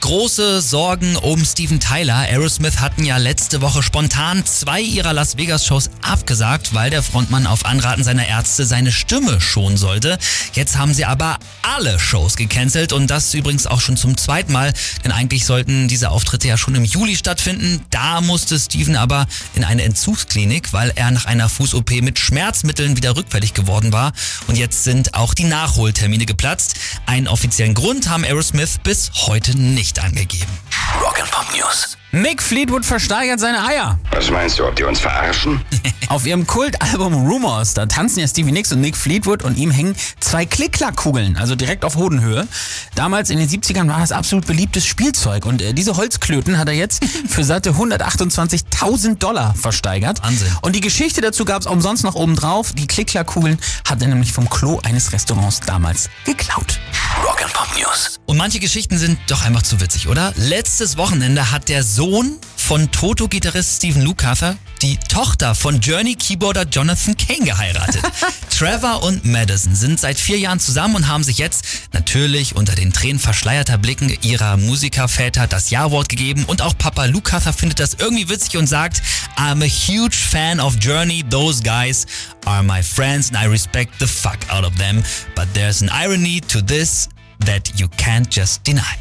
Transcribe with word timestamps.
Große 0.00 0.62
Sorgen 0.62 1.16
um 1.16 1.44
Steven 1.44 1.78
Tyler. 1.78 2.16
Aerosmith 2.16 2.80
hatten 2.80 3.04
ja 3.04 3.18
letzte 3.18 3.60
Woche 3.60 3.82
spontan 3.82 4.44
zwei 4.46 4.80
ihrer 4.80 5.12
Las 5.12 5.36
Vegas 5.36 5.66
Shows 5.66 5.90
abgesagt, 6.00 6.74
weil 6.74 6.90
der 6.90 7.02
Frontmann 7.02 7.46
auf 7.46 7.66
Anraten 7.66 8.02
seiner 8.02 8.26
Ärzte 8.26 8.64
seine 8.64 8.92
Stimme 8.92 9.40
schonen 9.40 9.76
sollte. 9.76 10.18
Jetzt 10.54 10.78
haben 10.78 10.94
sie 10.94 11.04
aber 11.04 11.36
alle 11.62 11.98
Shows 12.00 12.36
gecancelt 12.36 12.92
und 12.92 13.08
das 13.08 13.34
übrigens 13.34 13.66
auch 13.66 13.80
schon 13.80 13.98
zum 13.98 14.16
zweiten 14.16 14.52
Mal, 14.52 14.72
denn 15.04 15.12
eigentlich 15.12 15.44
sollten 15.44 15.86
diese 15.86 16.10
Auftritte 16.10 16.48
ja 16.48 16.56
schon 16.56 16.74
im 16.74 16.84
Juli 16.84 17.14
stattfinden. 17.14 17.84
Da 17.90 18.20
musste 18.22 18.58
Steven 18.58 18.96
aber 18.96 19.26
in 19.54 19.64
eine 19.64 19.82
Entzugsklinik, 19.82 20.72
weil 20.72 20.92
er 20.96 21.10
nach 21.10 21.26
einer 21.26 21.48
Fuß-OP 21.48 21.90
mit 22.00 22.18
Schmerzmitteln 22.18 22.96
wieder 22.96 23.16
rückfällig 23.16 23.52
geworden 23.54 23.92
war 23.92 24.12
und 24.46 24.56
jetzt 24.56 24.82
sind 24.82 25.14
auch 25.14 25.34
die 25.34 25.44
Nachholtermine 25.44 26.24
geplatzt. 26.24 26.74
Einen 27.06 27.28
offiziellen 27.28 27.74
Grund 27.74 28.08
haben 28.08 28.24
Aerosmith 28.24 28.78
bis 28.82 29.12
heute 29.26 29.56
nicht 29.58 29.89
nicht 29.90 30.04
angegeben. 30.04 30.52
Rock'n'Pop 31.00 31.56
News. 31.56 31.96
Mick 32.12 32.42
Fleetwood 32.42 32.84
versteigert 32.84 33.40
seine 33.40 33.64
Eier. 33.64 33.98
Was 34.12 34.30
meinst 34.30 34.58
du, 34.58 34.66
ob 34.66 34.74
die 34.76 34.82
uns 34.84 35.00
verarschen? 35.00 35.60
Auf 36.08 36.26
ihrem 36.26 36.44
Kultalbum 36.46 37.26
Rumors, 37.28 37.74
da 37.74 37.86
tanzen 37.86 38.18
ja 38.18 38.26
Stevie 38.26 38.50
Nicks 38.50 38.72
und 38.72 38.80
Nick 38.80 38.96
Fleetwood 38.96 39.44
und 39.44 39.56
ihm 39.56 39.70
hängen 39.70 39.94
zwei 40.18 40.44
Klick-Klack-Kugeln, 40.44 41.36
also 41.36 41.54
direkt 41.54 41.84
auf 41.84 41.94
Hodenhöhe. 41.94 42.48
Damals 42.96 43.30
in 43.30 43.38
den 43.38 43.48
70ern 43.48 43.88
war 43.88 44.00
das 44.00 44.10
absolut 44.10 44.46
beliebtes 44.46 44.86
Spielzeug 44.86 45.46
und 45.46 45.62
äh, 45.62 45.72
diese 45.72 45.96
Holzklöten 45.96 46.58
hat 46.58 46.66
er 46.66 46.74
jetzt 46.74 47.04
für 47.28 47.44
satte 47.44 47.70
128.000 47.72 49.18
Dollar 49.18 49.54
versteigert. 49.54 50.22
Wahnsinn. 50.22 50.52
Und 50.62 50.74
die 50.74 50.80
Geschichte 50.80 51.20
dazu 51.20 51.44
gab 51.44 51.60
es 51.60 51.66
umsonst 51.66 52.02
noch 52.02 52.16
oben 52.16 52.34
drauf. 52.34 52.72
Die 52.72 52.88
Klick-Klack-Kugeln 52.88 53.58
hat 53.88 54.02
er 54.02 54.08
nämlich 54.08 54.32
vom 54.32 54.50
Klo 54.50 54.80
eines 54.82 55.12
Restaurants 55.12 55.60
damals 55.60 56.10
geklaut. 56.24 56.80
Rock'n'Pop 57.18 57.78
News. 57.78 58.20
Und 58.26 58.36
manche 58.36 58.60
Geschichten 58.60 58.96
sind 58.96 59.18
doch 59.26 59.44
einfach 59.44 59.62
zu 59.62 59.80
witzig, 59.80 60.08
oder? 60.08 60.32
Letztes 60.36 60.96
Wochenende 60.96 61.50
hat 61.50 61.68
der 61.68 61.82
Sohn 61.82 62.38
von 62.56 62.90
Toto-Gitarrist 62.92 63.76
Steven 63.78 64.02
Lukather 64.02 64.56
die 64.80 64.96
Tochter 64.96 65.54
von 65.54 65.80
Journey-Keyboarder 65.80 66.66
Jonathan 66.70 67.16
Kane 67.16 67.44
geheiratet. 67.44 68.02
Trevor 68.60 69.02
und 69.04 69.24
Madison 69.24 69.74
sind 69.74 69.98
seit 69.98 70.18
vier 70.18 70.38
Jahren 70.38 70.60
zusammen 70.60 70.94
und 70.94 71.08
haben 71.08 71.24
sich 71.24 71.38
jetzt 71.38 71.64
natürlich 71.94 72.56
unter 72.56 72.74
den 72.74 72.92
Tränen 72.92 73.18
verschleierter 73.18 73.78
Blicken 73.78 74.14
ihrer 74.20 74.58
Musikerväter 74.58 75.46
das 75.46 75.70
Ja-Wort 75.70 76.10
gegeben. 76.10 76.44
Und 76.44 76.60
auch 76.60 76.76
Papa 76.76 77.06
Lukather 77.06 77.54
findet 77.54 77.80
das 77.80 77.94
irgendwie 77.94 78.28
witzig 78.28 78.58
und 78.58 78.66
sagt, 78.66 79.00
I'm 79.38 79.64
a 79.64 79.66
huge 79.66 80.14
fan 80.14 80.60
of 80.60 80.76
Journey. 80.78 81.24
Those 81.30 81.62
guys 81.62 82.06
are 82.44 82.62
my 82.62 82.82
friends 82.82 83.32
and 83.32 83.42
I 83.42 83.48
respect 83.48 83.94
the 83.98 84.06
fuck 84.06 84.36
out 84.50 84.66
of 84.66 84.74
them. 84.76 85.02
But 85.34 85.46
there's 85.54 85.80
an 85.80 85.88
irony 85.88 86.42
to 86.48 86.60
this 86.60 87.08
that 87.46 87.80
you 87.80 87.88
can't 87.96 88.28
just 88.30 88.66
deny. 88.66 89.00